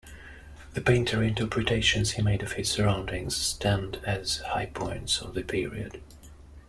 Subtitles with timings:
[0.73, 6.01] The painterly interpretations he made of his surroundings stand as highpoints of the period.